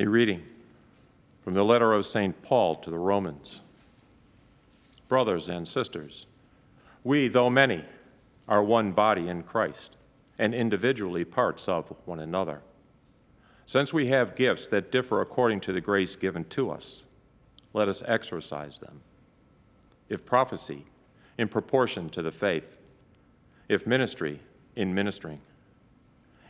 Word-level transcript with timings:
A 0.00 0.06
reading 0.06 0.44
from 1.42 1.54
the 1.54 1.64
letter 1.64 1.92
of 1.92 2.06
St. 2.06 2.40
Paul 2.40 2.76
to 2.76 2.88
the 2.90 2.98
Romans. 2.98 3.62
Brothers 5.08 5.48
and 5.48 5.66
sisters, 5.66 6.26
we, 7.02 7.26
though 7.26 7.50
many, 7.50 7.84
are 8.46 8.62
one 8.62 8.92
body 8.92 9.26
in 9.26 9.42
Christ 9.42 9.96
and 10.38 10.54
individually 10.54 11.24
parts 11.24 11.68
of 11.68 11.92
one 12.04 12.20
another. 12.20 12.60
Since 13.66 13.92
we 13.92 14.06
have 14.06 14.36
gifts 14.36 14.68
that 14.68 14.92
differ 14.92 15.20
according 15.20 15.60
to 15.62 15.72
the 15.72 15.80
grace 15.80 16.14
given 16.14 16.44
to 16.44 16.70
us, 16.70 17.02
let 17.72 17.88
us 17.88 18.04
exercise 18.06 18.78
them. 18.78 19.00
If 20.08 20.24
prophecy, 20.24 20.84
in 21.38 21.48
proportion 21.48 22.08
to 22.10 22.22
the 22.22 22.30
faith, 22.30 22.78
if 23.68 23.84
ministry, 23.84 24.38
in 24.76 24.94
ministering, 24.94 25.40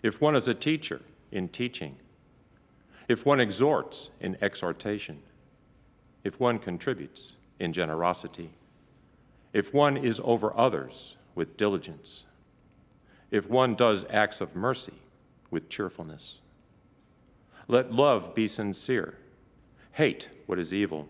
if 0.03 0.21
one 0.21 0.37
is 0.37 0.49
a 0.49 0.55
teacher, 0.55 1.01
in 1.33 1.49
teaching, 1.49 1.97
if 3.09 3.25
one 3.25 3.41
exhorts, 3.41 4.11
in 4.21 4.37
exhortation, 4.43 5.23
if 6.23 6.39
one 6.39 6.59
contributes, 6.59 7.37
in 7.59 7.73
generosity, 7.73 8.51
if 9.53 9.73
one 9.73 9.97
is 9.97 10.21
over 10.23 10.57
others, 10.57 11.17
with 11.35 11.57
diligence, 11.57 12.27
if 13.31 13.49
one 13.49 13.75
does 13.75 14.05
acts 14.11 14.41
of 14.41 14.55
mercy, 14.55 14.95
with 15.51 15.69
cheerfulness. 15.69 16.41
Let 17.67 17.93
love 17.93 18.35
be 18.35 18.47
sincere. 18.47 19.17
Hate 19.93 20.31
what 20.47 20.59
is 20.59 20.75
evil. 20.75 21.09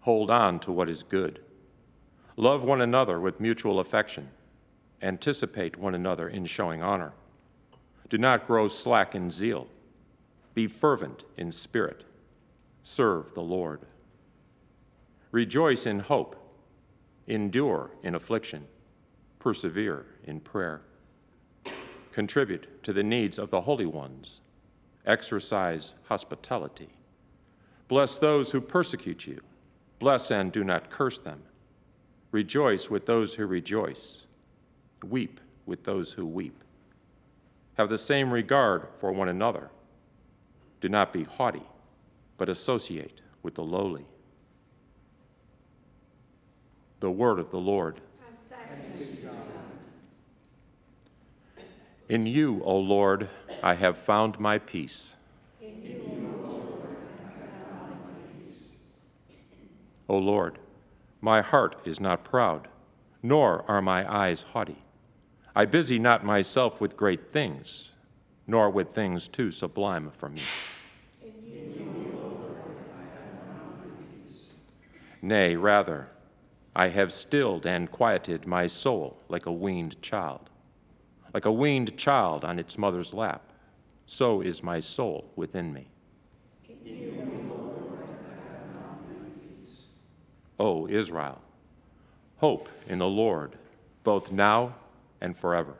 Hold 0.00 0.30
on 0.30 0.58
to 0.60 0.72
what 0.72 0.88
is 0.88 1.02
good. 1.02 1.40
Love 2.36 2.64
one 2.64 2.80
another 2.80 3.20
with 3.20 3.40
mutual 3.40 3.78
affection. 3.78 4.28
Anticipate 5.02 5.76
one 5.78 5.94
another 5.94 6.28
in 6.28 6.44
showing 6.44 6.82
honor. 6.82 7.12
Do 8.08 8.18
not 8.18 8.46
grow 8.46 8.68
slack 8.68 9.14
in 9.14 9.30
zeal. 9.30 9.68
Be 10.54 10.66
fervent 10.68 11.24
in 11.36 11.50
spirit. 11.50 12.04
Serve 12.82 13.34
the 13.34 13.42
Lord. 13.42 13.80
Rejoice 15.32 15.84
in 15.86 15.98
hope. 15.98 16.36
Endure 17.26 17.90
in 18.02 18.14
affliction. 18.14 18.66
Persevere 19.40 20.06
in 20.24 20.40
prayer. 20.40 20.82
Contribute 22.12 22.82
to 22.84 22.92
the 22.92 23.02
needs 23.02 23.38
of 23.38 23.50
the 23.50 23.62
holy 23.62 23.86
ones. 23.86 24.40
Exercise 25.04 25.94
hospitality. 26.04 26.90
Bless 27.88 28.18
those 28.18 28.52
who 28.52 28.60
persecute 28.60 29.26
you. 29.26 29.40
Bless 29.98 30.30
and 30.30 30.52
do 30.52 30.62
not 30.62 30.90
curse 30.90 31.18
them. 31.18 31.42
Rejoice 32.30 32.88
with 32.88 33.06
those 33.06 33.34
who 33.34 33.46
rejoice. 33.46 34.26
Weep 35.04 35.40
with 35.66 35.84
those 35.84 36.12
who 36.12 36.26
weep. 36.26 36.62
Have 37.74 37.88
the 37.88 37.98
same 37.98 38.32
regard 38.32 38.88
for 38.96 39.12
one 39.12 39.28
another. 39.28 39.70
Do 40.84 40.90
not 40.90 41.14
be 41.14 41.24
haughty, 41.24 41.62
but 42.36 42.50
associate 42.50 43.22
with 43.42 43.54
the 43.54 43.62
lowly. 43.62 44.04
The 47.00 47.10
word 47.10 47.38
of 47.38 47.50
the 47.50 47.56
Lord. 47.58 48.02
In 52.10 52.26
you, 52.26 52.62
O 52.64 52.76
Lord, 52.76 53.30
I 53.62 53.72
have 53.72 53.96
found 53.96 54.38
my 54.38 54.58
peace. 54.58 55.16
O 60.06 60.18
Lord, 60.18 60.58
my 61.22 61.40
heart 61.40 61.76
is 61.86 61.98
not 61.98 62.24
proud, 62.24 62.68
nor 63.22 63.64
are 63.66 63.80
my 63.80 64.04
eyes 64.14 64.42
haughty. 64.42 64.84
I 65.56 65.64
busy 65.64 65.98
not 65.98 66.26
myself 66.26 66.78
with 66.78 66.94
great 66.94 67.32
things, 67.32 67.92
nor 68.46 68.68
with 68.68 68.90
things 68.90 69.28
too 69.28 69.50
sublime 69.50 70.12
for 70.18 70.28
me. 70.28 70.42
Nay, 75.24 75.56
rather, 75.56 76.10
I 76.76 76.88
have 76.88 77.10
stilled 77.10 77.64
and 77.64 77.90
quieted 77.90 78.46
my 78.46 78.66
soul 78.66 79.16
like 79.30 79.46
a 79.46 79.52
weaned 79.52 80.02
child. 80.02 80.50
Like 81.32 81.46
a 81.46 81.50
weaned 81.50 81.96
child 81.96 82.44
on 82.44 82.58
its 82.58 82.76
mother's 82.76 83.14
lap, 83.14 83.50
so 84.04 84.42
is 84.42 84.62
my 84.62 84.80
soul 84.80 85.30
within 85.34 85.72
me. 85.72 85.88
O 90.58 90.86
Israel, 90.88 91.40
hope 92.36 92.68
in 92.86 92.98
the 92.98 93.08
Lord, 93.08 93.56
both 94.02 94.30
now 94.30 94.74
and 95.22 95.34
forever. 95.34 95.78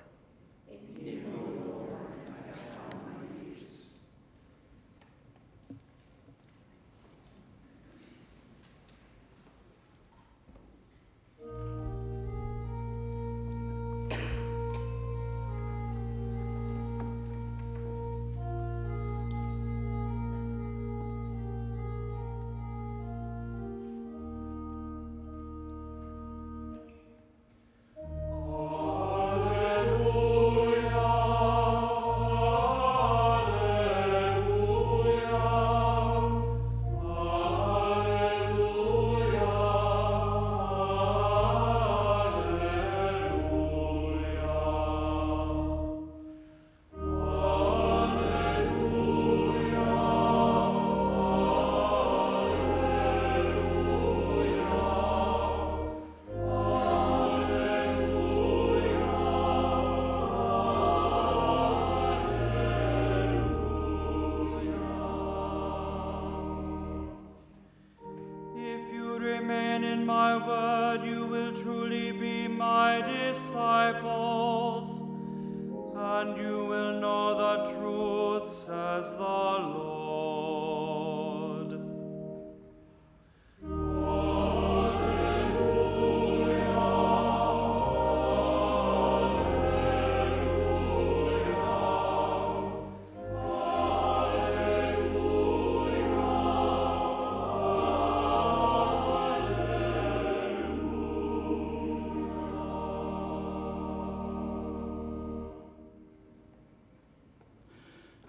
Disciples, 73.44 75.03
and 75.97 76.37
you 76.38 76.65
will 76.65 76.99
know 76.99 77.37
the 77.37 77.71
truth, 77.72 78.49
says 78.49 79.12
the 79.12 79.19
Lord. 79.19 80.03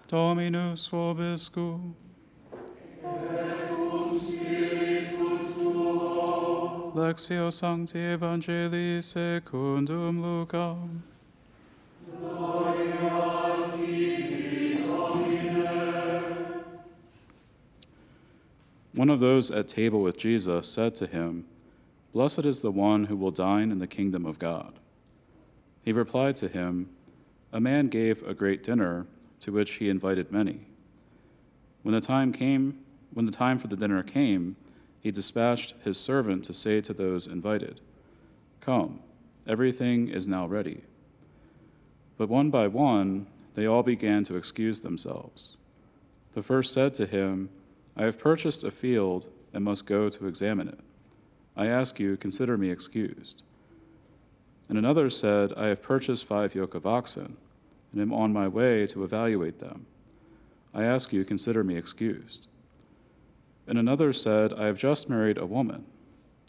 Dominus 0.07 0.87
vobiscum. 0.87 1.93
Lectio 6.93 7.51
Sancti 7.51 7.97
Evangelii 7.97 9.03
secundum 9.03 10.21
Lucam. 10.21 11.01
One 18.93 19.09
of 19.09 19.19
those 19.19 19.49
at 19.49 19.67
table 19.67 20.01
with 20.01 20.17
Jesus 20.17 20.67
said 20.67 20.93
to 20.95 21.07
him, 21.07 21.45
Blessed 22.13 22.45
is 22.45 22.61
the 22.61 22.71
one 22.71 23.05
who 23.05 23.15
will 23.17 23.31
dine 23.31 23.71
in 23.71 23.79
the 23.79 23.87
kingdom 23.87 24.25
of 24.25 24.37
God. 24.37 24.73
He 25.83 25.91
replied 25.91 26.35
to 26.37 26.47
him, 26.47 26.89
A 27.51 27.59
man 27.59 27.87
gave 27.87 28.21
a 28.21 28.35
great 28.35 28.63
dinner 28.63 29.07
to 29.45 29.51
which 29.51 29.73
he 29.73 29.89
invited 29.89 30.31
many. 30.31 30.59
When 31.83 31.93
the 31.93 32.01
time 32.01 32.33
came, 32.33 32.79
when 33.13 33.27
the 33.27 33.31
time 33.31 33.59
for 33.59 33.67
the 33.67 33.75
dinner 33.75 34.01
came, 34.01 34.55
he 34.99 35.11
dispatched 35.11 35.75
his 35.83 35.99
servant 35.99 36.43
to 36.45 36.53
say 36.53 36.81
to 36.81 36.93
those 36.93 37.27
invited, 37.27 37.79
Come, 38.59 39.01
everything 39.45 40.07
is 40.07 40.27
now 40.27 40.47
ready. 40.47 40.81
But 42.17 42.27
one 42.27 42.49
by 42.49 42.67
one, 42.67 43.27
they 43.53 43.67
all 43.67 43.83
began 43.83 44.23
to 44.23 44.35
excuse 44.35 44.79
themselves. 44.79 45.57
The 46.33 46.41
first 46.41 46.73
said 46.73 46.95
to 46.95 47.05
him, 47.05 47.49
I 47.95 48.05
have 48.05 48.17
purchased 48.17 48.63
a 48.63 48.71
field 48.71 49.27
and 49.53 49.63
must 49.63 49.85
go 49.85 50.09
to 50.09 50.25
examine 50.25 50.69
it. 50.69 50.79
I 51.55 51.67
ask 51.67 51.99
you, 51.99 52.17
consider 52.17 52.57
me 52.57 52.71
excused. 52.71 53.43
And 54.67 54.79
another 54.79 55.11
said, 55.11 55.53
I 55.55 55.67
have 55.67 55.83
purchased 55.83 56.25
five 56.25 56.55
yoke 56.55 56.73
of 56.73 56.87
oxen 56.87 57.37
and 57.95 58.01
am 58.01 58.13
on 58.13 58.33
my 58.33 58.45
way 58.45 58.85
to 58.87 59.05
evaluate 59.05 59.59
them. 59.59 59.85
I 60.73 60.83
ask 60.83 61.13
you, 61.13 61.23
consider 61.23 61.63
me 61.63 61.77
excused. 61.77 62.49
And 63.67 63.77
another 63.77 64.11
said, 64.11 64.51
I 64.51 64.65
have 64.65 64.77
just 64.77 65.09
married 65.09 65.37
a 65.37 65.45
woman, 65.45 65.85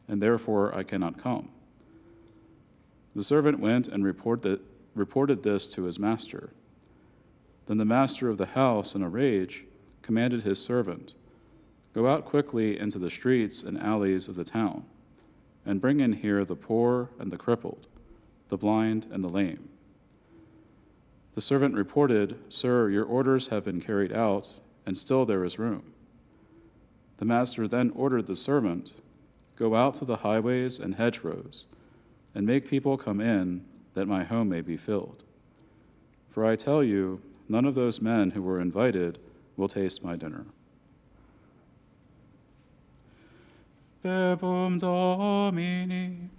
and 0.08 0.20
therefore 0.20 0.74
I 0.74 0.82
cannot 0.82 1.22
come. 1.22 1.50
The 3.14 3.22
servant 3.22 3.60
went 3.60 3.86
and 3.86 4.04
reported, 4.04 4.60
reported 4.94 5.44
this 5.44 5.68
to 5.68 5.84
his 5.84 6.00
master. 6.00 6.50
Then 7.66 7.78
the 7.78 7.84
master 7.84 8.28
of 8.28 8.38
the 8.38 8.46
house, 8.46 8.96
in 8.96 9.02
a 9.02 9.08
rage, 9.08 9.64
commanded 10.02 10.42
his 10.42 10.62
servant, 10.62 11.14
Go 11.94 12.08
out 12.08 12.26
quickly 12.26 12.78
into 12.78 12.98
the 12.98 13.08
streets 13.08 13.62
and 13.62 13.80
alleys 13.80 14.26
of 14.28 14.34
the 14.34 14.44
town, 14.44 14.84
and 15.64 15.80
bring 15.80 16.00
in 16.00 16.12
here 16.12 16.44
the 16.44 16.56
poor 16.56 17.08
and 17.20 17.30
the 17.30 17.38
crippled, 17.38 17.86
the 18.48 18.58
blind 18.58 19.06
and 19.10 19.22
the 19.22 19.28
lame. 19.28 19.70
The 21.36 21.42
servant 21.42 21.74
reported, 21.74 22.38
Sir, 22.48 22.88
your 22.88 23.04
orders 23.04 23.48
have 23.48 23.66
been 23.66 23.78
carried 23.78 24.10
out, 24.10 24.58
and 24.86 24.96
still 24.96 25.26
there 25.26 25.44
is 25.44 25.58
room. 25.58 25.92
The 27.18 27.26
master 27.26 27.68
then 27.68 27.92
ordered 27.94 28.26
the 28.26 28.34
servant, 28.34 28.92
Go 29.54 29.74
out 29.74 29.94
to 29.96 30.06
the 30.06 30.16
highways 30.16 30.78
and 30.78 30.94
hedgerows, 30.94 31.66
and 32.34 32.46
make 32.46 32.70
people 32.70 32.96
come 32.96 33.20
in, 33.20 33.66
that 33.92 34.08
my 34.08 34.24
home 34.24 34.48
may 34.48 34.62
be 34.62 34.78
filled. 34.78 35.24
For 36.30 36.46
I 36.46 36.56
tell 36.56 36.82
you, 36.82 37.20
none 37.50 37.66
of 37.66 37.74
those 37.74 38.00
men 38.00 38.30
who 38.30 38.40
were 38.40 38.58
invited 38.58 39.18
will 39.58 39.68
taste 39.68 40.02
my 40.02 40.16
dinner. 40.16 40.46
Verbum 44.02 44.78
Domini. 44.78 46.30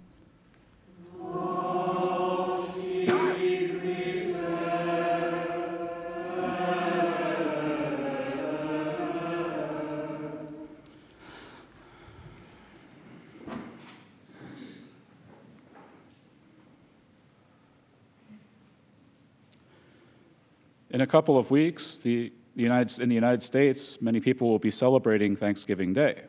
In 20.90 21.02
a 21.02 21.06
couple 21.06 21.36
of 21.36 21.50
weeks, 21.50 21.98
the, 21.98 22.32
the 22.56 22.62
United, 22.62 22.98
in 22.98 23.10
the 23.10 23.14
United 23.14 23.42
States, 23.42 24.00
many 24.00 24.20
people 24.20 24.48
will 24.48 24.58
be 24.58 24.70
celebrating 24.70 25.36
Thanksgiving 25.36 25.92
Day. 25.92 26.22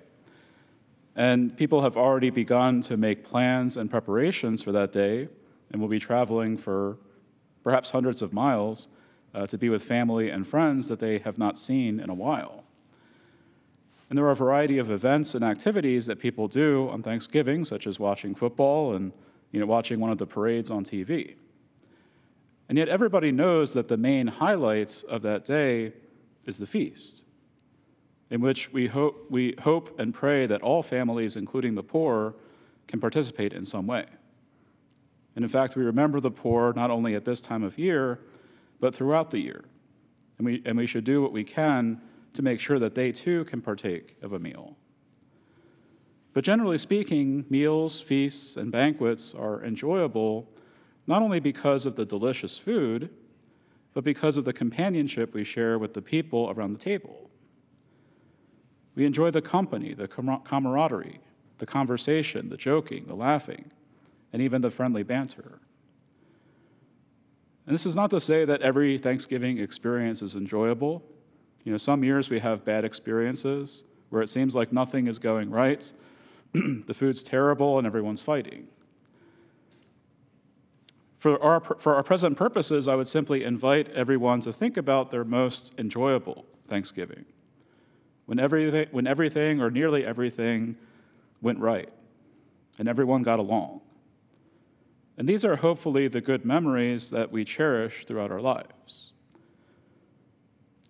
And 1.15 1.55
people 1.55 1.81
have 1.81 1.95
already 1.95 2.29
begun 2.29 2.81
to 2.81 2.97
make 2.97 3.23
plans 3.23 3.77
and 3.77 3.89
preparations 3.89 4.61
for 4.61 4.73
that 4.73 4.91
day 4.91 5.29
and 5.71 5.81
will 5.81 5.87
be 5.87 5.99
traveling 5.99 6.57
for 6.57 6.97
perhaps 7.63 7.91
hundreds 7.91 8.21
of 8.21 8.33
miles 8.33 8.89
uh, 9.33 9.47
to 9.47 9.57
be 9.57 9.69
with 9.69 9.81
family 9.81 10.29
and 10.29 10.45
friends 10.45 10.89
that 10.89 10.99
they 10.99 11.19
have 11.19 11.37
not 11.37 11.57
seen 11.57 11.99
in 11.99 12.09
a 12.09 12.13
while. 12.13 12.63
And 14.09 14.17
there 14.17 14.25
are 14.25 14.31
a 14.31 14.35
variety 14.35 14.77
of 14.77 14.91
events 14.91 15.35
and 15.35 15.43
activities 15.43 16.05
that 16.07 16.19
people 16.19 16.49
do 16.49 16.89
on 16.89 17.01
Thanksgiving, 17.01 17.63
such 17.63 17.87
as 17.87 17.97
watching 17.97 18.35
football 18.35 18.95
and 18.95 19.13
you 19.51 19.59
know, 19.59 19.65
watching 19.65 19.99
one 19.99 20.11
of 20.11 20.17
the 20.17 20.25
parades 20.25 20.69
on 20.69 20.83
TV. 20.83 21.35
And 22.69 22.77
yet, 22.77 22.87
everybody 22.87 23.31
knows 23.31 23.73
that 23.73 23.87
the 23.87 23.97
main 23.97 24.27
highlights 24.27 25.01
of 25.03 25.23
that 25.23 25.43
day 25.43 25.91
is 26.45 26.59
the 26.59 26.67
feast, 26.67 27.23
in 28.29 28.41
which 28.41 28.71
we 28.71 28.85
hope, 28.85 29.25
we 29.29 29.55
hope 29.59 29.99
and 29.99 30.13
pray 30.13 30.45
that 30.45 30.61
all 30.61 30.83
families, 30.83 31.35
including 31.35 31.73
the 31.73 31.83
poor, 31.83 32.35
can 32.87 32.99
participate 32.99 33.53
in 33.53 33.65
some 33.65 33.87
way. 33.87 34.05
And 35.35 35.43
in 35.43 35.49
fact, 35.49 35.75
we 35.75 35.83
remember 35.83 36.19
the 36.19 36.29
poor 36.29 36.71
not 36.73 36.91
only 36.91 37.15
at 37.15 37.25
this 37.25 37.41
time 37.41 37.63
of 37.63 37.79
year, 37.79 38.19
but 38.79 38.93
throughout 38.93 39.31
the 39.31 39.39
year. 39.39 39.65
And 40.37 40.45
we, 40.45 40.61
and 40.63 40.77
we 40.77 40.85
should 40.85 41.03
do 41.03 41.21
what 41.21 41.31
we 41.31 41.43
can 41.43 41.99
to 42.33 42.41
make 42.43 42.59
sure 42.59 42.77
that 42.77 42.93
they 42.93 43.11
too 43.11 43.45
can 43.45 43.61
partake 43.61 44.15
of 44.21 44.33
a 44.33 44.39
meal. 44.39 44.77
But 46.33 46.43
generally 46.43 46.77
speaking, 46.77 47.45
meals, 47.49 47.99
feasts, 47.99 48.57
and 48.57 48.71
banquets 48.71 49.33
are 49.33 49.63
enjoyable 49.63 50.47
not 51.09 51.23
only 51.23 51.39
because 51.39 51.87
of 51.87 51.95
the 51.95 52.05
delicious 52.05 52.59
food, 52.59 53.09
but 53.95 54.03
because 54.03 54.37
of 54.37 54.45
the 54.45 54.53
companionship 54.53 55.33
we 55.33 55.43
share 55.43 55.79
with 55.79 55.95
the 55.95 56.01
people 56.03 56.53
around 56.55 56.71
the 56.71 56.79
table. 56.79 57.31
We 58.93 59.05
enjoy 59.05 59.31
the 59.31 59.41
company, 59.41 59.95
the 59.95 60.07
camaraderie, 60.07 61.19
the 61.57 61.65
conversation, 61.65 62.49
the 62.49 62.57
joking, 62.57 63.07
the 63.07 63.15
laughing, 63.15 63.71
and 64.31 64.39
even 64.39 64.61
the 64.61 64.69
friendly 64.69 65.01
banter. 65.01 65.59
And 67.65 67.73
this 67.73 67.87
is 67.87 67.95
not 67.95 68.11
to 68.11 68.19
say 68.19 68.45
that 68.45 68.61
every 68.61 68.99
Thanksgiving 68.99 69.57
experience 69.57 70.21
is 70.21 70.35
enjoyable. 70.35 71.03
You 71.63 71.71
know, 71.71 71.77
some 71.79 72.03
years 72.03 72.29
we 72.29 72.39
have 72.39 72.63
bad 72.63 72.85
experiences 72.85 73.83
where 74.11 74.21
it 74.21 74.29
seems 74.29 74.55
like 74.55 74.71
nothing 74.71 75.07
is 75.07 75.17
going 75.17 75.49
right, 75.49 75.91
the 76.53 76.93
food's 76.93 77.23
terrible, 77.23 77.79
and 77.79 77.87
everyone's 77.87 78.21
fighting. 78.21 78.67
For 81.19 81.41
our, 81.43 81.59
for 81.59 81.95
our 81.95 82.03
present 82.03 82.37
purposes, 82.37 82.87
I 82.87 82.95
would 82.95 83.07
simply 83.07 83.43
invite 83.43 83.89
everyone 83.89 84.39
to 84.41 84.53
think 84.53 84.77
about 84.77 85.11
their 85.11 85.25
most 85.25 85.73
enjoyable 85.77 86.45
Thanksgiving, 86.67 87.25
when 88.25 88.39
everything, 88.39 88.87
when 88.91 89.05
everything 89.05 89.61
or 89.61 89.69
nearly 89.69 90.05
everything 90.05 90.77
went 91.41 91.59
right 91.59 91.89
and 92.77 92.87
everyone 92.87 93.21
got 93.21 93.39
along. 93.39 93.81
And 95.17 95.27
these 95.27 95.43
are 95.43 95.57
hopefully 95.57 96.07
the 96.07 96.21
good 96.21 96.45
memories 96.45 97.09
that 97.09 97.29
we 97.29 97.43
cherish 97.43 98.05
throughout 98.05 98.31
our 98.31 98.39
lives. 98.39 99.11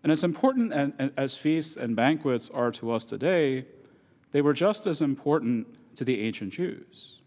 And 0.03 0.11
as 0.11 0.23
important 0.23 1.11
as 1.17 1.35
feasts 1.35 1.75
and 1.75 1.95
banquets 1.95 2.51
are 2.51 2.71
to 2.73 2.91
us 2.91 3.03
today, 3.03 3.65
they 4.31 4.41
were 4.41 4.53
just 4.53 4.85
as 4.85 5.01
important 5.01 5.65
to 5.95 6.05
the 6.05 6.21
ancient 6.21 6.53
Jews. 6.53 7.18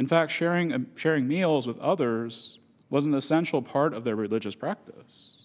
In 0.00 0.06
fact, 0.06 0.32
sharing, 0.32 0.72
uh, 0.72 0.78
sharing 0.96 1.28
meals 1.28 1.66
with 1.66 1.78
others 1.78 2.58
was 2.88 3.04
an 3.04 3.12
essential 3.12 3.60
part 3.60 3.92
of 3.92 4.02
their 4.02 4.16
religious 4.16 4.54
practice, 4.54 5.44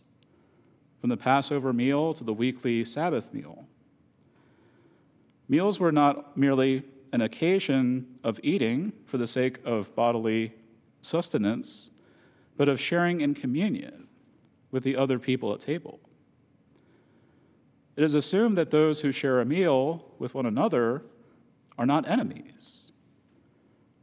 from 1.01 1.09
the 1.09 1.17
Passover 1.17 1.73
meal 1.73 2.13
to 2.13 2.23
the 2.23 2.33
weekly 2.33 2.85
Sabbath 2.85 3.33
meal. 3.33 3.65
Meals 5.49 5.77
were 5.77 5.91
not 5.91 6.37
merely 6.37 6.83
an 7.11 7.19
occasion 7.19 8.07
of 8.23 8.39
eating 8.43 8.93
for 9.05 9.17
the 9.17 9.27
sake 9.27 9.59
of 9.65 9.93
bodily 9.93 10.53
sustenance, 11.01 11.89
but 12.55 12.69
of 12.69 12.79
sharing 12.79 13.19
in 13.19 13.33
communion 13.33 14.07
with 14.71 14.83
the 14.83 14.95
other 14.95 15.19
people 15.19 15.53
at 15.53 15.59
table. 15.59 15.99
It 17.97 18.05
is 18.05 18.15
assumed 18.15 18.57
that 18.57 18.71
those 18.71 19.01
who 19.01 19.11
share 19.11 19.41
a 19.41 19.45
meal 19.45 20.05
with 20.17 20.33
one 20.33 20.45
another 20.45 21.03
are 21.77 21.85
not 21.85 22.07
enemies 22.07 22.84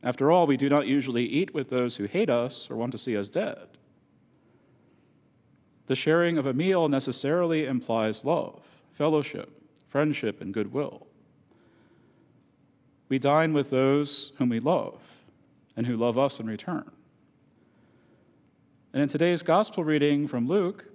after 0.03 0.31
all, 0.31 0.47
we 0.47 0.57
do 0.57 0.69
not 0.69 0.87
usually 0.87 1.25
eat 1.25 1.55
with 1.55 1.71
those 1.71 1.97
who 1.97 2.05
hate 2.05 2.31
us 2.31 2.69
or 2.71 2.77
want 2.77 2.93
to 2.93 2.99
see 2.99 3.17
us 3.17 3.29
dead. 3.29 3.69
The 5.87 5.95
sharing 5.95 6.39
of 6.39 6.47
a 6.47 6.55
meal 6.55 6.89
necessarily 6.89 7.67
implies 7.67 8.25
love, 8.25 8.63
fellowship, 8.93 9.51
friendship, 9.89 10.41
and 10.41 10.53
goodwill. 10.53 11.07
We 13.09 13.19
dine 13.19 13.53
with 13.53 13.71
those 13.71 14.33
whom 14.39 14.49
we 14.49 14.59
love 14.59 15.01
and 15.77 15.87
who 15.87 15.97
love 15.97 16.19
us 16.19 16.41
in 16.41 16.47
return. 16.47 16.91
And 18.93 19.03
in 19.03 19.09
today's 19.09 19.43
gospel 19.43 19.85
reading 19.85 20.27
from 20.27 20.47
Luke, 20.47 20.87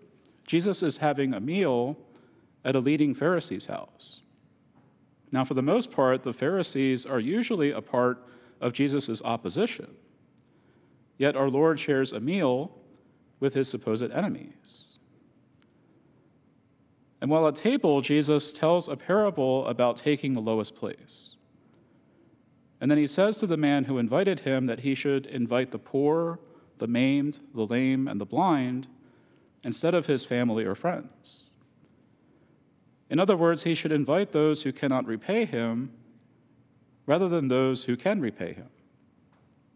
Jesus 0.46 0.84
is 0.84 0.98
having 0.98 1.34
a 1.34 1.40
meal 1.40 1.98
at 2.66 2.76
a 2.76 2.80
leading 2.80 3.14
Pharisee's 3.14 3.68
house. 3.68 4.22
Now, 5.32 5.44
for 5.44 5.54
the 5.54 5.62
most 5.62 5.92
part, 5.92 6.24
the 6.24 6.34
Pharisees 6.34 7.06
are 7.06 7.20
usually 7.20 7.72
a 7.72 7.82
part 7.82 8.24
of 8.62 8.74
Jesus' 8.74 9.22
opposition. 9.24 9.96
Yet 11.18 11.36
our 11.36 11.50
Lord 11.50 11.80
shares 11.80 12.14
a 12.14 12.20
meal 12.20 12.72
with 13.40 13.54
his 13.54 13.68
supposed 13.70 14.12
enemies. 14.12 14.98
And 17.22 17.32
while 17.32 17.48
at 17.48 17.56
table, 17.56 18.02
Jesus 18.02 18.54
tells 18.54 18.88
a 18.88 18.96
parable 18.96 19.66
about 19.66 19.98
taking 19.98 20.34
the 20.34 20.42
lowest 20.42 20.76
place. 20.76 21.36
And 22.80 22.92
then 22.92 22.98
he 22.98 23.08
says 23.08 23.38
to 23.40 23.48
the 23.48 23.58
man 23.58 23.86
who 23.86 23.98
invited 23.98 24.42
him 24.42 24.68
that 24.68 24.82
he 24.82 24.94
should 24.94 25.26
invite 25.26 25.72
the 25.72 25.80
poor, 25.80 26.40
the 26.78 26.88
maimed, 26.88 27.40
the 27.56 27.66
lame, 27.66 28.08
and 28.08 28.22
the 28.22 28.26
blind 28.26 28.88
instead 29.64 29.96
of 29.96 30.06
his 30.06 30.24
family 30.24 30.64
or 30.64 30.76
friends. 30.76 31.50
In 33.10 33.20
other 33.20 33.36
words, 33.36 33.64
he 33.64 33.74
should 33.74 33.92
invite 33.92 34.32
those 34.32 34.62
who 34.62 34.72
cannot 34.72 35.08
repay 35.08 35.46
him 35.46 35.92
rather 37.08 37.28
than 37.28 37.48
those 37.48 37.86
who 37.86 37.98
can 37.98 38.22
repay 38.22 38.54
him. 38.54 38.70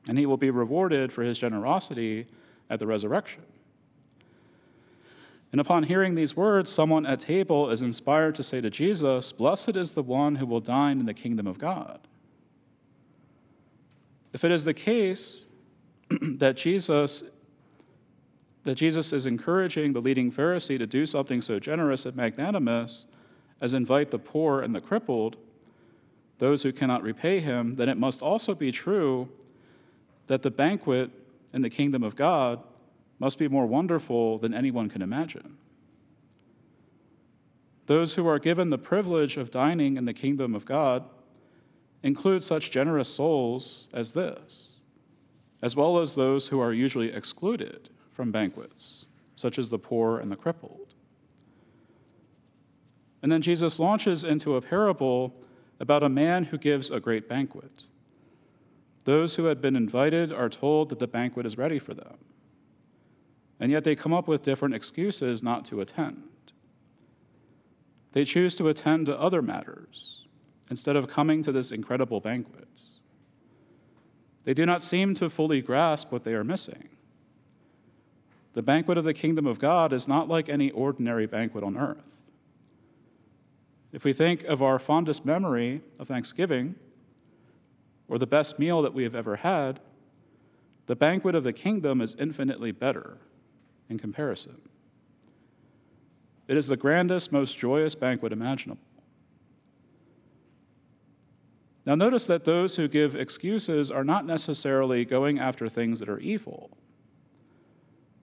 And 0.07 0.19
he 0.19 0.27
will 0.27 0.37
be 0.37 0.51
rewarded 0.51 1.11
for 1.11 1.23
his 1.23 1.39
generosity 1.39 2.27
at 2.69 2.77
the 2.77 2.85
resurrection. 2.85 3.41
And 5.51 5.59
upon 5.59 5.83
hearing 5.83 6.15
these 6.15 6.35
words, 6.35 6.71
someone 6.71 7.05
at 7.05 7.19
table 7.19 7.71
is 7.71 7.81
inspired 7.81 8.35
to 8.35 8.43
say 8.43 8.61
to 8.61 8.69
Jesus, 8.69 9.31
Blessed 9.31 9.75
is 9.75 9.91
the 9.91 10.03
one 10.03 10.35
who 10.35 10.45
will 10.45 10.61
dine 10.61 10.99
in 10.99 11.05
the 11.05 11.13
kingdom 11.13 11.47
of 11.47 11.57
God. 11.57 11.99
If 14.33 14.45
it 14.45 14.51
is 14.51 14.63
the 14.63 14.73
case 14.73 15.45
that 16.09 16.55
Jesus 16.55 17.23
that 18.63 18.75
Jesus 18.75 19.11
is 19.11 19.25
encouraging 19.25 19.93
the 19.93 20.01
leading 20.01 20.31
Pharisee 20.31 20.77
to 20.77 20.85
do 20.85 21.07
something 21.07 21.41
so 21.41 21.59
generous 21.59 22.05
and 22.05 22.15
magnanimous 22.15 23.05
as 23.59 23.73
invite 23.73 24.11
the 24.11 24.19
poor 24.19 24.61
and 24.61 24.75
the 24.75 24.79
crippled, 24.79 25.37
those 26.41 26.63
who 26.63 26.71
cannot 26.71 27.03
repay 27.03 27.39
him, 27.39 27.75
then 27.75 27.87
it 27.87 27.99
must 27.99 28.23
also 28.23 28.55
be 28.55 28.71
true 28.71 29.29
that 30.25 30.41
the 30.41 30.49
banquet 30.49 31.11
in 31.53 31.61
the 31.61 31.69
kingdom 31.69 32.01
of 32.01 32.15
God 32.15 32.63
must 33.19 33.37
be 33.37 33.47
more 33.47 33.67
wonderful 33.67 34.39
than 34.39 34.51
anyone 34.51 34.89
can 34.89 35.03
imagine. 35.03 35.57
Those 37.85 38.15
who 38.15 38.25
are 38.25 38.39
given 38.39 38.71
the 38.71 38.79
privilege 38.79 39.37
of 39.37 39.51
dining 39.51 39.97
in 39.97 40.05
the 40.05 40.15
kingdom 40.15 40.55
of 40.55 40.65
God 40.65 41.03
include 42.01 42.43
such 42.43 42.71
generous 42.71 43.07
souls 43.07 43.87
as 43.93 44.13
this, 44.13 44.79
as 45.61 45.75
well 45.75 45.99
as 45.99 46.15
those 46.15 46.47
who 46.47 46.59
are 46.59 46.73
usually 46.73 47.13
excluded 47.13 47.89
from 48.13 48.31
banquets, 48.31 49.05
such 49.35 49.59
as 49.59 49.69
the 49.69 49.77
poor 49.77 50.17
and 50.17 50.31
the 50.31 50.35
crippled. 50.35 50.95
And 53.21 53.31
then 53.31 53.43
Jesus 53.43 53.77
launches 53.77 54.23
into 54.23 54.55
a 54.55 54.61
parable 54.61 55.35
about 55.81 56.03
a 56.03 56.09
man 56.09 56.45
who 56.45 56.59
gives 56.59 56.91
a 56.91 56.99
great 56.99 57.27
banquet. 57.27 57.85
Those 59.05 59.35
who 59.35 59.45
had 59.45 59.59
been 59.61 59.75
invited 59.75 60.31
are 60.31 60.47
told 60.47 60.89
that 60.89 60.99
the 60.99 61.07
banquet 61.07 61.43
is 61.43 61.57
ready 61.57 61.79
for 61.79 61.95
them. 61.95 62.19
And 63.59 63.71
yet 63.71 63.83
they 63.83 63.95
come 63.95 64.13
up 64.13 64.27
with 64.27 64.43
different 64.43 64.75
excuses 64.75 65.41
not 65.41 65.65
to 65.65 65.81
attend. 65.81 66.29
They 68.11 68.25
choose 68.25 68.53
to 68.55 68.67
attend 68.67 69.07
to 69.07 69.19
other 69.19 69.41
matters 69.41 70.25
instead 70.69 70.95
of 70.95 71.07
coming 71.07 71.41
to 71.41 71.51
this 71.51 71.71
incredible 71.71 72.19
banquet. 72.19 72.83
They 74.43 74.53
do 74.53 74.67
not 74.67 74.83
seem 74.83 75.15
to 75.15 75.31
fully 75.31 75.63
grasp 75.63 76.11
what 76.11 76.23
they 76.23 76.33
are 76.35 76.43
missing. 76.43 76.89
The 78.53 78.61
banquet 78.61 78.99
of 78.99 79.03
the 79.03 79.15
kingdom 79.15 79.47
of 79.47 79.57
God 79.57 79.93
is 79.93 80.07
not 80.07 80.27
like 80.27 80.47
any 80.47 80.69
ordinary 80.69 81.25
banquet 81.25 81.63
on 81.63 81.75
earth. 81.75 82.20
If 83.91 84.03
we 84.03 84.13
think 84.13 84.43
of 84.45 84.61
our 84.61 84.79
fondest 84.79 85.25
memory 85.25 85.81
of 85.99 86.07
Thanksgiving, 86.07 86.75
or 88.07 88.17
the 88.17 88.27
best 88.27 88.59
meal 88.59 88.81
that 88.81 88.93
we 88.93 89.03
have 89.03 89.15
ever 89.15 89.37
had, 89.37 89.79
the 90.87 90.95
banquet 90.95 91.35
of 91.35 91.43
the 91.43 91.53
kingdom 91.53 92.01
is 92.01 92.15
infinitely 92.19 92.71
better 92.71 93.17
in 93.89 93.97
comparison. 93.97 94.61
It 96.47 96.57
is 96.57 96.67
the 96.67 96.75
grandest, 96.75 97.31
most 97.31 97.57
joyous 97.57 97.95
banquet 97.95 98.33
imaginable. 98.33 98.81
Now, 101.85 101.95
notice 101.95 102.25
that 102.27 102.43
those 102.43 102.75
who 102.75 102.87
give 102.87 103.15
excuses 103.15 103.89
are 103.89 104.03
not 104.03 104.25
necessarily 104.25 105.05
going 105.05 105.39
after 105.39 105.67
things 105.67 105.99
that 105.99 106.09
are 106.09 106.19
evil. 106.19 106.77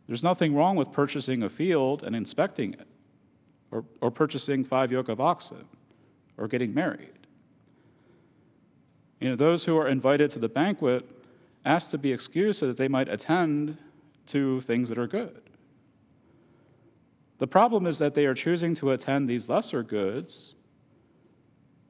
There's 0.07 0.23
nothing 0.23 0.55
wrong 0.55 0.77
with 0.77 0.93
purchasing 0.93 1.43
a 1.43 1.49
field 1.49 2.03
and 2.03 2.15
inspecting 2.15 2.75
it, 2.75 2.87
or, 3.71 3.85
or 4.01 4.11
purchasing 4.11 4.65
five 4.65 4.91
yoke 4.91 5.09
of 5.09 5.21
oxen, 5.21 5.65
or 6.37 6.49
getting 6.49 6.73
married. 6.73 7.11
You 9.21 9.31
know, 9.31 9.37
those 9.37 9.65
who 9.65 9.77
are 9.77 9.89
invited 9.89 10.31
to 10.31 10.39
the 10.39 10.49
banquet 10.49 11.09
ask 11.65 11.91
to 11.91 11.99
be 11.99 12.13
excused 12.13 12.61
so 12.61 12.67
that 12.67 12.77
they 12.77 12.89
might 12.89 13.09
attend 13.09 13.77
to 14.27 14.61
things 14.63 14.89
that 14.89 14.99
are 14.99 15.07
good. 15.07 15.43
The 17.39 17.47
problem 17.47 17.87
is 17.87 17.99
that 17.99 18.15
they 18.15 18.27
are 18.27 18.35
choosing 18.35 18.75
to 18.77 18.93
attend 18.93 19.29
these 19.29 19.49
lesser 19.49 19.83
goods 19.83 20.55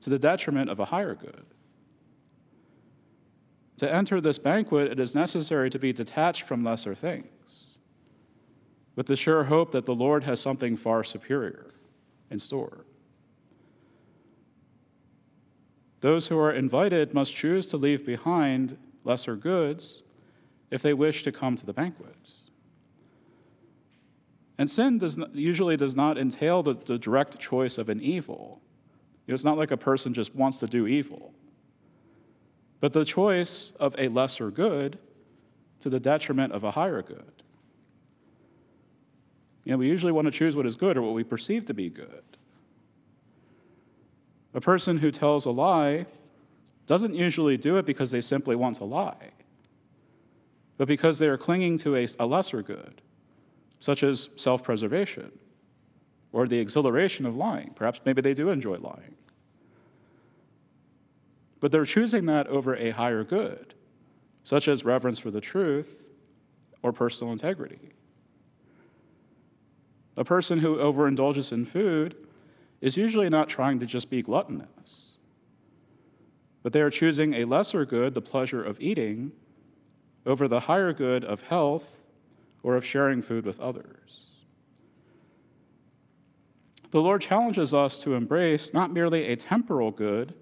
to 0.01 0.11
the 0.11 0.19
detriment 0.19 0.71
of 0.71 0.79
a 0.79 0.87
higher 0.87 1.15
good. 1.15 1.45
To 3.79 3.93
enter 3.93 4.21
this 4.21 4.39
banquet, 4.39 4.91
it 4.91 4.99
is 4.99 5.15
necessary 5.15 5.71
to 5.71 5.79
be 5.79 5.93
detached 5.93 6.43
from 6.43 6.65
lesser 6.65 6.95
things 6.95 7.29
with 8.99 9.07
the 9.07 9.14
sure 9.14 9.45
hope 9.45 9.71
that 9.71 9.87
the 9.87 9.95
Lord 9.95 10.25
has 10.25 10.40
something 10.40 10.76
far 10.76 11.05
superior 11.05 11.73
in 12.33 12.40
store. 12.40 12.85
Those 16.00 16.26
who 16.26 16.37
are 16.37 16.50
invited 16.50 17.14
must 17.14 17.33
choose 17.33 17.69
to 17.69 17.76
leave 17.76 18.05
behind 18.05 18.76
lesser 19.05 19.37
goods 19.37 20.02
if 20.73 20.83
they 20.83 20.95
wish 20.95 21.23
to 21.23 21.31
come 21.31 21.55
to 21.55 21.64
the 21.64 21.73
banquet. 21.73 22.33
And 24.59 24.69
sin 24.69 24.99
does 24.99 25.17
not, 25.17 25.33
usually 25.33 25.76
does 25.76 25.95
not 25.95 26.19
entail 26.19 26.64
the, 26.64 26.75
the 26.75 26.99
direct 26.99 27.38
choice 27.38 27.78
of 27.78 27.88
an 27.88 28.00
evil. 28.00 28.61
It's 29.28 29.45
not 29.45 29.57
like 29.57 29.71
a 29.71 29.76
person 29.76 30.12
just 30.12 30.35
wants 30.35 30.59
to 30.59 30.67
do 30.67 30.88
evil, 30.88 31.33
but 32.81 32.93
the 32.93 33.05
choice 33.05 33.71
of 33.78 33.95
a 33.97 34.09
lesser 34.09 34.50
good 34.50 34.99
to 35.78 35.88
the 35.88 36.00
detriment 36.00 36.52
of 36.52 36.64
a 36.64 36.73
higher 36.73 37.00
good. 37.00 37.38
You 39.69 39.75
know, 39.75 39.79
we 39.79 39.87
usually 39.87 40.13
want 40.13 40.25
to 40.25 40.31
choose 40.31 40.57
what 40.57 40.65
is 40.65 40.77
good 40.77 40.97
or 40.97 41.03
what 41.03 41.13
we 41.13 41.23
perceive 41.23 41.67
to 41.67 41.75
be 41.75 41.91
good. 41.91 42.23
A 44.55 44.63
person 44.63 44.97
who 44.97 45.11
tells 45.11 45.45
a 45.45 45.51
lie 45.51 46.07
doesn't 46.87 47.15
usually 47.15 47.59
do 47.59 47.77
it 47.77 47.85
because 47.85 48.11
they 48.11 48.23
simply 48.23 48.57
want 48.57 48.77
to 48.77 48.85
lie, 48.85 49.29
but 50.79 50.89
because 50.89 51.19
they 51.19 51.29
are 51.29 51.37
clinging 51.37 51.77
to 51.81 51.97
a, 51.97 52.09
a 52.19 52.25
lesser 52.25 52.63
good, 52.63 53.03
such 53.79 54.03
as 54.05 54.31
self 54.37 54.65
preservation 54.65 55.31
or 56.33 56.49
the 56.49 56.59
exhilaration 56.59 57.27
of 57.27 57.37
lying. 57.37 57.71
Perhaps 57.75 58.01
maybe 58.07 58.23
they 58.23 58.33
do 58.33 58.49
enjoy 58.49 58.79
lying. 58.79 59.17
But 61.61 61.73
they're 61.73 61.85
choosing 61.85 62.25
that 62.25 62.47
over 62.47 62.75
a 62.75 62.89
higher 62.89 63.23
good, 63.23 63.75
such 64.45 64.67
as 64.67 64.87
reverence 64.87 65.19
for 65.19 65.31
the 65.31 65.43
truth 65.43 66.07
or 66.83 66.91
personal 66.91 67.33
integrity. 67.33 67.93
A 70.19 70.25
person 70.25 70.59
who 70.59 70.79
overindulges 70.79 71.53
in 71.53 71.65
food 71.65 72.17
is 72.81 72.97
usually 72.97 73.31
not 73.31 73.49
trying 73.49 73.79
to 73.79 73.87
just 73.87 74.11
be 74.11 74.21
gluttonous, 74.21 75.13
but 76.65 76.73
they 76.73 76.83
are 76.83 76.91
choosing 76.91 77.35
a 77.35 77.45
lesser 77.45 77.85
good, 77.85 78.15
the 78.15 78.21
pleasure 78.21 78.63
of 78.63 78.81
eating, 78.81 79.31
over 80.27 80.49
the 80.49 80.59
higher 80.59 80.93
good 80.93 81.25
of 81.25 81.43
health 81.43 82.01
or 82.65 82.75
of 82.75 82.85
sharing 82.85 83.23
food 83.23 83.47
with 83.47 83.61
others. 83.61 84.27
The 86.91 87.01
Lord 87.01 87.21
challenges 87.21 87.73
us 87.73 88.01
to 88.01 88.15
embrace 88.15 88.75
not 88.75 88.93
merely 88.93 89.29
a 89.29 89.37
temporal 89.37 89.93
good 89.93 90.35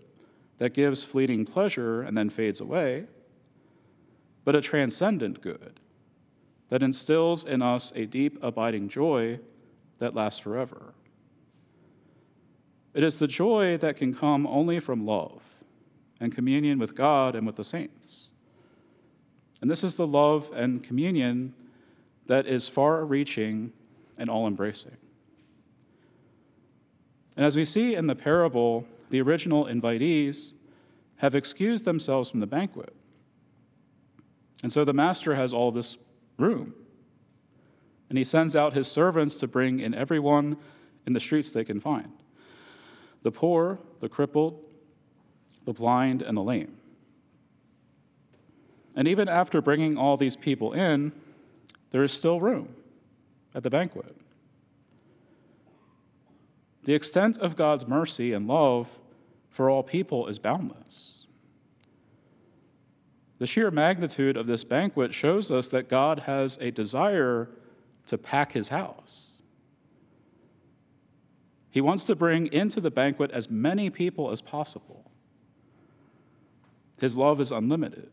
that 0.57 0.73
gives 0.73 1.05
fleeting 1.05 1.45
pleasure 1.45 2.01
and 2.01 2.17
then 2.17 2.31
fades 2.31 2.63
away, 2.63 3.09
but 4.43 4.57
a 4.57 4.63
transcendent 4.63 5.43
good 5.43 5.81
that 6.71 6.83
instills 6.83 7.45
in 7.45 7.61
us 7.61 7.93
a 7.95 8.07
deep, 8.07 8.39
abiding 8.43 8.89
joy 8.89 9.39
that 9.99 10.15
lasts 10.15 10.41
forever. 10.41 10.95
It 12.95 13.05
is 13.05 13.19
the 13.19 13.27
joy 13.27 13.77
that 13.79 13.97
can 13.97 14.15
come 14.15 14.47
only 14.47 14.81
from 14.81 15.05
love 15.05 15.43
and 16.19 16.35
communion 16.35 16.79
with 16.79 16.95
God 16.95 17.35
and 17.35 17.47
with 17.47 17.57
the 17.57 17.65
saints. 17.65 18.31
And 19.61 19.71
this 19.71 19.85
is 19.85 19.97
the 19.97 20.07
love 20.07 20.51
and 20.55 20.83
communion 20.83 21.55
that 22.27 22.47
is 22.47 22.69
far 22.69 23.05
reaching 23.05 23.73
and 24.19 24.31
all 24.31 24.47
embracing. 24.47 24.97
And 27.37 27.45
as 27.45 27.55
we 27.55 27.65
see 27.65 27.95
in 27.95 28.07
the 28.07 28.15
parable, 28.15 28.87
the 29.11 29.21
original 29.21 29.67
invitees 29.67 30.53
have 31.17 31.35
excused 31.35 31.85
themselves 31.85 32.31
from 32.31 32.41
the 32.41 32.47
banquet. 32.47 32.95
And 34.63 34.73
so 34.73 34.85
the 34.85 34.95
master 34.95 35.35
has 35.35 35.53
all 35.53 35.71
this 35.71 35.97
room 36.39 36.75
and 38.09 38.19
he 38.19 38.25
sends 38.25 38.55
out 38.55 38.73
his 38.73 38.89
servants 38.89 39.37
to 39.37 39.49
bring 39.49 39.81
in 39.81 39.95
everyone 39.95 40.57
in 41.07 41.13
the 41.13 41.21
streets 41.21 41.51
they 41.51 41.65
can 41.65 41.81
find 41.81 42.13
the 43.23 43.33
poor, 43.33 43.81
the 43.99 44.09
crippled, 44.09 44.63
the 45.65 45.73
blind, 45.73 46.23
and 46.23 46.37
the 46.37 46.43
lame. 46.43 46.77
And 48.95 49.09
even 49.09 49.29
after 49.29 49.61
bringing 49.61 49.99
all 49.99 50.17
these 50.17 50.37
people 50.37 50.73
in, 50.73 51.11
there 51.91 52.05
is 52.05 52.13
still 52.13 52.41
room 52.41 52.69
at 53.53 53.65
the 53.65 53.71
banquet. 53.71 54.17
The 56.85 56.95
extent 56.95 57.37
of 57.39 57.57
God's 57.57 57.89
mercy 57.89 58.33
and 58.33 58.47
love 58.47 58.89
for 59.51 59.69
all 59.69 59.83
people 59.83 60.29
is 60.29 60.39
boundless. 60.39 61.27
The 63.39 63.47
sheer 63.47 63.71
magnitude 63.71 64.37
of 64.37 64.47
this 64.47 64.63
banquet 64.63 65.13
shows 65.13 65.51
us 65.51 65.69
that 65.71 65.89
God 65.89 66.21
has 66.21 66.57
a 66.61 66.71
desire 66.71 67.51
to 68.07 68.19
pack 68.19 68.53
his 68.53 68.69
house. 68.69 69.33
He 71.71 71.81
wants 71.81 72.05
to 72.05 72.17
bring 72.17 72.47
into 72.47 72.81
the 72.81 72.91
banquet 72.91 73.31
as 73.33 73.51
many 73.51 73.91
people 73.91 74.31
as 74.31 74.41
possible. 74.41 75.11
His 76.99 77.19
love 77.19 77.41
is 77.41 77.53
unlimited. 77.53 78.11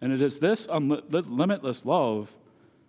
And 0.00 0.12
it 0.12 0.22
is 0.22 0.38
this 0.38 0.66
unli- 0.66 1.02
limitless 1.10 1.84
love 1.84 2.34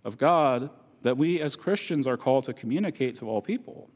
of 0.03 0.17
God 0.17 0.69
that 1.01 1.17
we 1.17 1.41
as 1.41 1.55
Christians 1.55 2.07
are 2.07 2.17
called 2.17 2.43
to 2.45 2.53
communicate 2.53 3.15
to 3.15 3.27
all 3.27 3.41
people. 3.41 3.89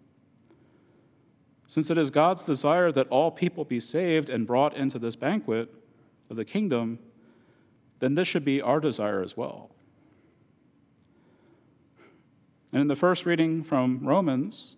Since 1.68 1.90
it 1.90 1.98
is 1.98 2.10
God's 2.10 2.44
desire 2.44 2.92
that 2.94 3.08
all 3.10 3.30
people 3.30 3.66
be 3.66 3.80
saved 3.80 4.30
and 4.30 4.48
brought 4.48 4.76
into 4.76 4.98
this 5.00 5.16
banquet 5.16 5.74
of 6.30 6.38
the 6.38 6.46
kingdom, 6.46 7.00
then 8.00 8.14
this 8.14 8.28
should 8.28 8.46
be 8.46 8.62
our 8.62 8.80
desire 8.80 9.22
as 9.22 9.36
well. 9.36 9.72
And 12.78 12.84
in 12.84 12.88
the 12.90 12.96
first 12.96 13.26
reading 13.26 13.64
from 13.64 14.02
Romans, 14.04 14.76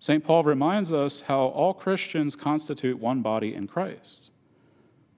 St. 0.00 0.24
Paul 0.24 0.44
reminds 0.44 0.94
us 0.94 1.20
how 1.20 1.48
all 1.48 1.74
Christians 1.74 2.34
constitute 2.34 2.98
one 2.98 3.20
body 3.20 3.54
in 3.54 3.66
Christ, 3.66 4.30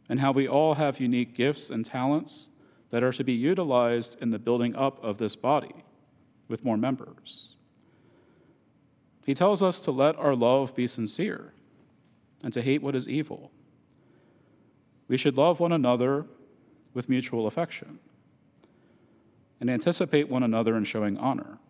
and 0.09 0.19
how 0.19 0.33
we 0.33 0.49
all 0.49 0.75
have 0.75 0.99
unique 0.99 1.37
gifts 1.37 1.71
and 1.71 1.87
talents 1.87 2.49
that 2.91 3.05
are 3.05 3.13
to 3.13 3.23
be 3.23 3.33
utilized 3.33 4.21
in 4.21 4.31
the 4.31 4.41
building 4.41 4.75
up 4.75 4.99
of 5.05 5.19
this 5.19 5.37
body 5.37 5.85
with 6.49 6.65
more 6.65 6.77
members. 6.77 7.53
He 9.25 9.33
tells 9.33 9.63
us 9.63 9.79
to 9.79 9.93
let 9.93 10.17
our 10.17 10.35
love 10.35 10.75
be 10.75 10.89
sincere 10.89 11.53
and 12.43 12.53
to 12.53 12.61
hate 12.61 12.83
what 12.83 12.97
is 12.97 13.09
evil. 13.09 13.53
We 15.07 15.17
should 15.17 15.37
love 15.37 15.61
one 15.61 15.71
another 15.71 16.27
with 16.93 17.09
mutual 17.09 17.47
affection 17.47 18.01
and 19.61 19.71
anticipate 19.71 20.29
one 20.29 20.43
another 20.43 20.77
in 20.77 20.83
showing 20.83 21.17
honor. 21.17 21.61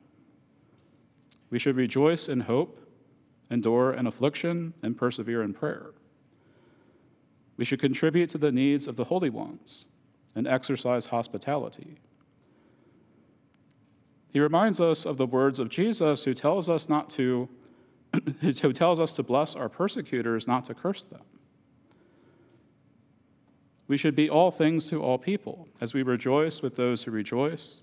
We 1.51 1.59
should 1.59 1.77
rejoice 1.77 2.29
in 2.29 2.41
hope, 2.41 2.81
endure 3.51 3.93
in 3.93 4.07
affliction, 4.07 4.75
and 4.83 4.97
persevere 4.97 5.43
in 5.43 5.53
prayer. 5.53 5.93
We 7.57 7.65
should 7.65 7.81
contribute 7.81 8.31
to 8.31 8.39
the 8.39 8.53
needs 8.53 8.87
of 8.87 8.97
the 8.97 9.05
holy 9.05 9.31
ones 9.31 9.87
and 10.35 10.47
exercise 10.47 11.07
hospitality. 11.07 11.99
He 14.33 14.39
reminds 14.39 14.81
us 14.81 15.05
of 15.05 15.17
the 15.17 15.27
words 15.27 15.59
of 15.59 15.69
Jesus 15.69 16.25
who 16.25 16.35
tells 16.35 16.69
us 16.69 16.89
not 16.89 17.11
to 17.11 17.49
who 18.41 18.73
tells 18.73 18.99
us 18.99 19.13
to 19.15 19.23
bless 19.23 19.55
our 19.55 19.69
persecutors, 19.69 20.47
not 20.49 20.65
to 20.65 20.75
curse 20.75 21.05
them. 21.05 21.23
We 23.87 23.97
should 23.97 24.15
be 24.15 24.31
all 24.31 24.51
things 24.51 24.89
to 24.91 25.03
all 25.03 25.19
people, 25.19 25.69
as 25.81 25.95
we 25.95 26.03
rejoice 26.03 26.63
with 26.63 26.77
those 26.77 27.05
who 27.05 27.11
rejoice 27.11 27.83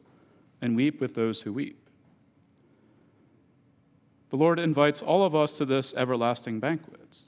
and 0.62 0.76
weep 0.76 1.00
with 1.00 1.14
those 1.16 1.42
who 1.42 1.54
weep. 1.54 1.87
The 4.30 4.38
Lord 4.38 4.60
invites 4.60 5.02
all 5.02 5.24
of 5.24 5.36
us 5.36 5.54
to 5.58 5.66
this 5.66 5.94
everlasting 5.96 6.60
banquet 6.60 7.20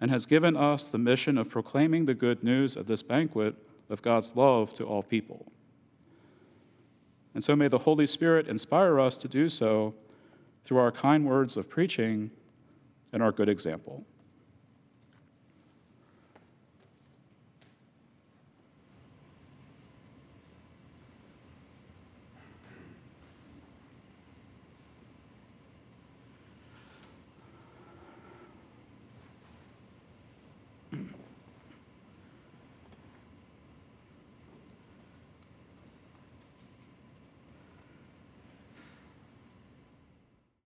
and 0.00 0.10
has 0.10 0.26
given 0.26 0.56
us 0.56 0.88
the 0.88 0.98
mission 0.98 1.38
of 1.38 1.50
proclaiming 1.50 2.06
the 2.06 2.14
good 2.14 2.42
news 2.42 2.76
of 2.76 2.86
this 2.86 3.02
banquet 3.02 3.54
of 3.88 4.02
God's 4.02 4.34
love 4.36 4.72
to 4.74 4.84
all 4.84 5.02
people. 5.02 5.50
And 7.34 7.42
so 7.42 7.54
may 7.54 7.68
the 7.68 7.78
Holy 7.78 8.06
Spirit 8.06 8.48
inspire 8.48 8.98
us 8.98 9.16
to 9.18 9.28
do 9.28 9.48
so 9.48 9.94
through 10.64 10.78
our 10.78 10.92
kind 10.92 11.24
words 11.26 11.56
of 11.56 11.68
preaching 11.68 12.30
and 13.12 13.22
our 13.22 13.32
good 13.32 13.48
example. 13.48 14.04